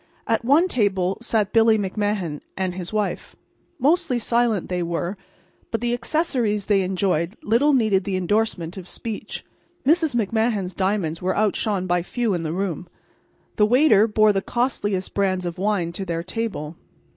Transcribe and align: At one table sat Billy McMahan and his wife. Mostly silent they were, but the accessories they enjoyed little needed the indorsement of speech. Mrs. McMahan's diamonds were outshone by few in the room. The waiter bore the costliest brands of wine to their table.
At 0.25 0.43
one 0.43 0.67
table 0.67 1.19
sat 1.21 1.53
Billy 1.53 1.77
McMahan 1.77 2.41
and 2.57 2.73
his 2.73 2.91
wife. 2.91 3.35
Mostly 3.77 4.17
silent 4.17 4.67
they 4.67 4.81
were, 4.81 5.15
but 5.69 5.79
the 5.79 5.93
accessories 5.93 6.65
they 6.65 6.81
enjoyed 6.81 7.37
little 7.43 7.71
needed 7.71 8.03
the 8.03 8.15
indorsement 8.15 8.77
of 8.77 8.87
speech. 8.87 9.45
Mrs. 9.85 10.15
McMahan's 10.15 10.73
diamonds 10.73 11.21
were 11.21 11.37
outshone 11.37 11.85
by 11.85 12.01
few 12.01 12.33
in 12.33 12.41
the 12.41 12.51
room. 12.51 12.89
The 13.57 13.67
waiter 13.67 14.07
bore 14.07 14.33
the 14.33 14.41
costliest 14.41 15.13
brands 15.13 15.45
of 15.45 15.59
wine 15.59 15.91
to 15.91 16.03
their 16.03 16.23
table. 16.23 16.75